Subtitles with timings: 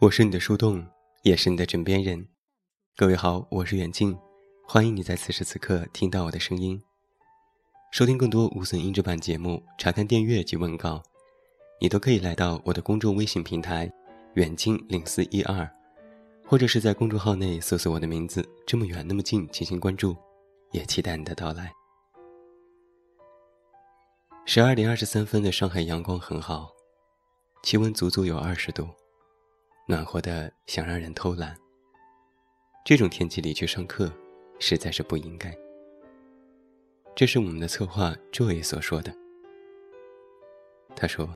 [0.00, 0.86] 我是你的树洞，
[1.22, 2.24] 也是你的枕边人。
[2.94, 4.16] 各位好，我是远近，
[4.64, 6.80] 欢迎你在此时此刻听到我的声音。
[7.90, 11.02] 收听更多无损音质版节目，查看订阅及问稿，
[11.80, 13.92] 你都可以来到我的公众微信平台
[14.34, 15.68] “远近零四一二”，
[16.46, 20.16] 或者是在公众号内搜索我的名字“这么远那么近”进行关注，
[20.70, 21.72] 也期待你的到来。
[24.46, 26.70] 十二点二十三分的上海阳光很好，
[27.64, 28.86] 气温足足有二十度。
[29.90, 31.56] 暖和的想让人偷懒。
[32.84, 34.12] 这种天气里去上课，
[34.58, 35.56] 实在是不应该。
[37.16, 39.10] 这是我们的策划 Joy 所说的。
[40.94, 41.34] 他说：“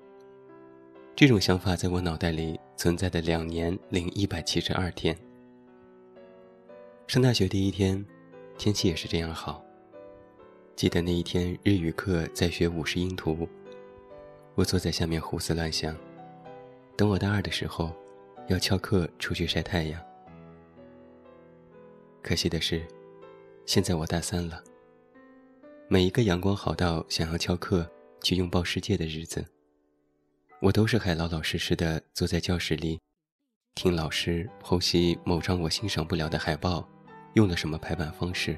[1.17, 5.17] 这种想法在我脑袋里存在的两年零一百七十二天。
[7.07, 8.05] 上大学第一天，
[8.59, 9.65] 天气也是这样好。
[10.77, 13.49] 记得那一天日语课在学五十音图，
[14.55, 15.97] 我坐在下面胡思乱想。
[16.99, 17.91] 等我大二的时候。”
[18.53, 19.99] 要翘课出去晒太阳。
[22.23, 22.87] 可惜的是，
[23.65, 24.63] 现在我大三了。
[25.89, 27.91] 每一个阳光好到想要翘课
[28.23, 29.43] 去拥抱世界的日子，
[30.61, 33.01] 我都是还老老实实的坐在教室里，
[33.75, 36.87] 听老师剖析某张我欣赏不了的海报，
[37.33, 38.57] 用了什么排版方式，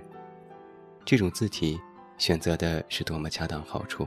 [1.05, 1.81] 这种字体
[2.19, 4.07] 选择的是多么恰当好处。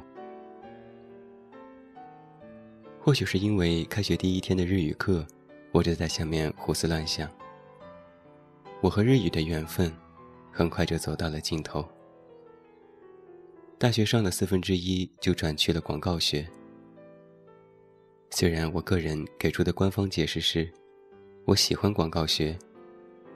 [3.00, 5.26] 或许是因为开学第一天的日语课。
[5.72, 7.30] 我就在下面胡思乱想。
[8.82, 9.92] 我和日语的缘分，
[10.52, 11.88] 很快就走到了尽头。
[13.78, 16.48] 大学上的四分之一，就转去了广告学。
[18.32, 20.72] 虽然我个人给出的官方解释是，
[21.46, 22.58] 我喜欢广告学，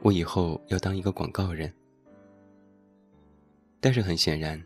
[0.01, 1.71] 我以后要当一个广告人。
[3.79, 4.63] 但是很显然，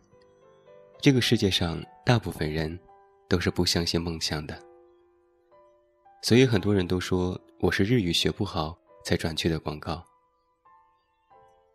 [0.99, 2.77] 这个世界上大部分人，
[3.29, 4.64] 都是不相信梦想的。
[6.25, 10.03] 所以很多人都说我是日语学不好才转去的广告，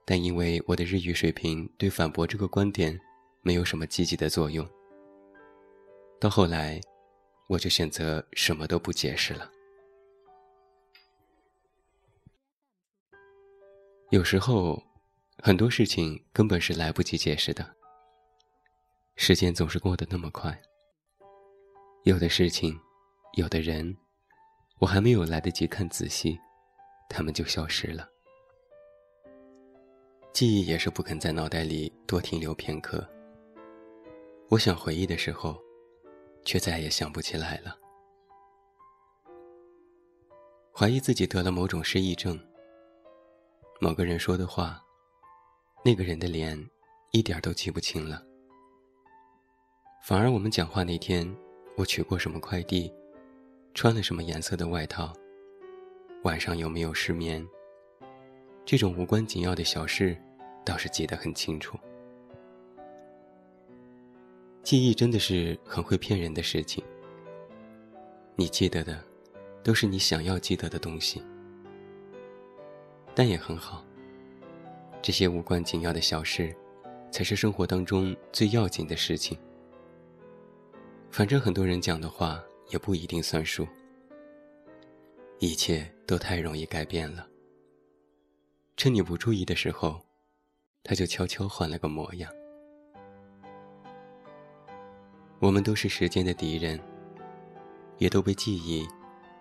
[0.05, 2.99] 但因为我的日语水平对反驳这个观点
[3.43, 4.69] 没有什么积极的作用，
[6.19, 6.81] 到后来
[7.47, 9.49] 我就选择什么都不解释了。
[14.09, 14.82] 有时候
[15.38, 17.77] 很多事情根本是来不及解释的，
[19.15, 20.61] 时间总是过得那么快，
[22.03, 22.77] 有的事情，
[23.34, 23.97] 有的人。
[24.80, 26.41] 我还没有来得及看仔细，
[27.06, 28.08] 他们就消失了。
[30.32, 33.06] 记忆也是不肯在脑袋里多停留片刻。
[34.48, 35.60] 我想回忆的时候，
[36.46, 37.76] 却再也想不起来了。
[40.74, 42.40] 怀疑自己得了某种失忆症。
[43.80, 44.82] 某个人说的话，
[45.84, 46.58] 那个人的脸，
[47.10, 48.22] 一点都记不清了。
[50.02, 51.30] 反而我们讲话那天，
[51.76, 52.90] 我取过什么快递？
[53.72, 55.12] 穿了什么颜色的外套？
[56.25, 57.47] 晚上有没有失眠？
[58.64, 60.16] 这种无关紧要的小事，
[60.64, 61.78] 倒是记得很清楚。
[64.62, 66.84] 记忆真的是很会骗人的事情。
[68.36, 69.03] 你记得的，
[69.62, 71.22] 都是你想要记得的东西。
[73.14, 73.84] 但也很好。
[75.00, 76.54] 这些无关紧要的小事，
[77.10, 79.38] 才是生活当中最要紧的事情。
[81.10, 82.42] 反正很多人讲的话。
[82.70, 83.66] 也不一定算数，
[85.38, 87.26] 一切都太容易改变了。
[88.76, 90.00] 趁你不注意的时候，
[90.82, 92.32] 他就悄悄换了个模样。
[95.38, 96.81] 我们都是时间的敌人，
[97.98, 98.87] 也都被记忆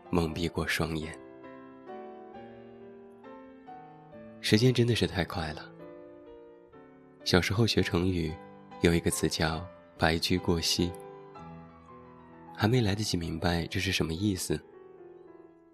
[0.10, 1.18] 蒙蔽过双眼。
[4.42, 5.70] 时间真的是太快了。
[7.26, 8.34] 小时候学成语，
[8.82, 9.66] 有一个词叫
[10.00, 10.92] “白驹过隙”。
[12.62, 14.60] 还没来得及明白这是什么意思，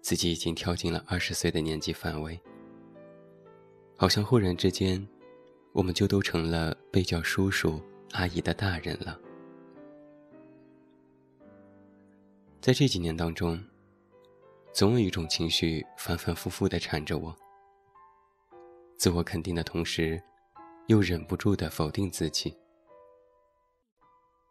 [0.00, 2.40] 自己已经跳进了二十岁的年纪范围。
[3.96, 5.04] 好像忽然之间，
[5.72, 9.18] 我们就都成了被叫叔叔阿姨的大人了。
[12.60, 13.60] 在这几年当中，
[14.72, 17.36] 总有一种情绪反反复复的缠着我。
[18.96, 20.22] 自我肯定的同时，
[20.86, 22.56] 又忍不住的否定自己。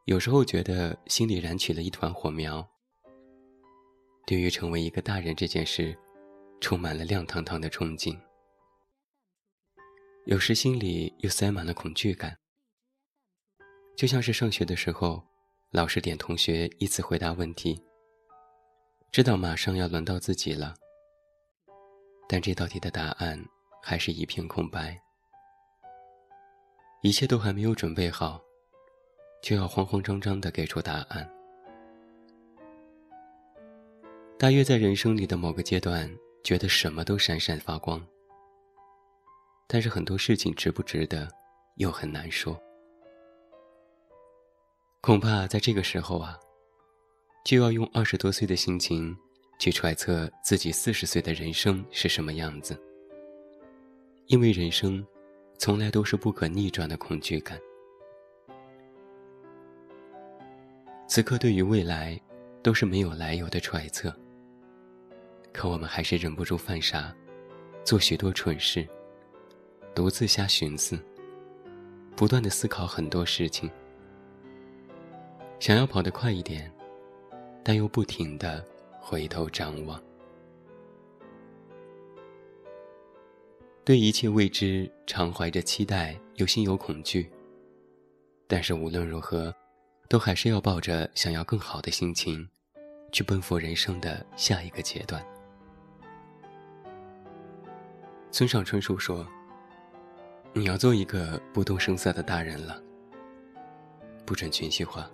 [0.05, 2.63] 有时候觉得心里燃起了一团火苗，
[4.27, 5.97] 对于成为一个大人这件事，
[6.61, 8.15] 充满了亮堂堂的憧憬。
[10.25, 12.37] 有时心里又塞满了恐惧感，
[13.97, 15.23] 就像是上学的时候，
[15.71, 17.83] 老师点同学依次回答问题，
[19.11, 20.75] 知道马上要轮到自己了，
[22.29, 23.43] 但这道题的答案
[23.81, 25.01] 还是一片空白，
[27.01, 28.44] 一切都还没有准备好。
[29.45, 31.29] 就要慌慌张张地给出答案。
[34.39, 36.11] 大约在人生里的某个阶段，
[36.43, 38.03] 觉得什么都闪闪发光。
[39.67, 41.29] 但是很多事情值不值得，
[41.75, 42.59] 又很难说。
[44.99, 46.39] 恐怕在这个时候啊，
[47.45, 49.15] 就要用二十多岁的心情，
[49.59, 52.75] 去揣测自己四十岁的人生是什么样子。
[54.25, 55.05] 因为人生，
[55.59, 57.61] 从来都是不可逆转的恐惧感。
[61.15, 62.19] 此刻对于未来，
[62.61, 64.13] 都是没有来由的揣测。
[65.53, 67.15] 可我们还是忍不住犯傻，
[67.85, 68.85] 做许多蠢事。
[69.95, 70.99] 独自瞎寻思，
[72.17, 73.71] 不断的思考很多事情，
[75.57, 76.69] 想要跑得快一点，
[77.63, 78.61] 但又不停的
[78.99, 79.97] 回头张望。
[83.85, 87.31] 对一切未知，常怀着期待，又心有恐惧。
[88.47, 89.55] 但是无论如何，
[90.07, 92.47] 都还是要抱着想要更好的心情，
[93.11, 95.25] 去奔赴人生的下一个阶段。
[98.31, 99.25] 村上春树说。
[100.57, 102.81] 你要做一个不动声色的大人了，
[104.25, 105.11] 不准情绪化，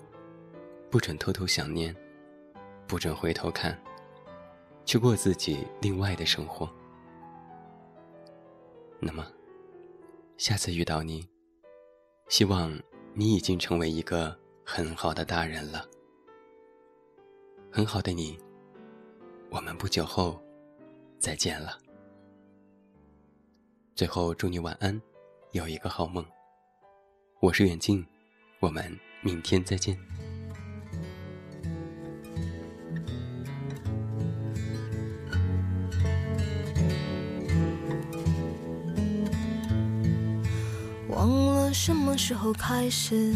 [0.87, 1.95] 不准偷偷想念，
[2.85, 3.75] 不准回头看，
[4.85, 6.69] 去过自己另外的生活。
[8.99, 9.25] 那么，
[10.37, 11.27] 下次遇到你，
[12.27, 12.79] 希望
[13.15, 15.85] 你已经成为一个很好的大人了。
[17.71, 18.37] 很好的你，
[19.49, 20.41] 我们不久后
[21.19, 21.77] 再见了。
[23.95, 24.99] 最后，祝你晚安。
[25.51, 26.25] 有一个好梦。
[27.41, 28.05] 我是远近，
[28.61, 29.97] 我们明天再见。
[41.09, 43.35] 忘了什么时候开始，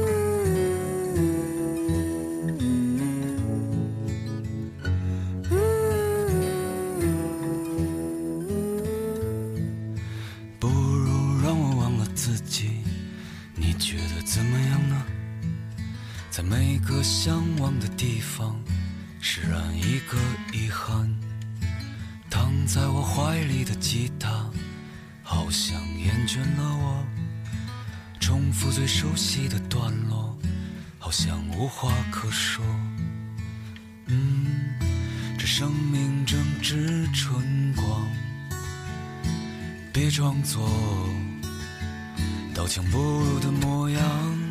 [19.75, 20.17] 一个
[20.53, 21.09] 遗憾，
[22.29, 24.49] 躺在我怀里的吉他，
[25.23, 27.05] 好像厌倦了我。
[28.19, 30.37] 重复最熟悉的段落，
[30.99, 32.63] 好像无话可说。
[34.05, 34.75] 嗯，
[35.37, 38.07] 这生命正值春光，
[39.91, 40.69] 别装作
[42.53, 44.50] 刀枪不入的模样。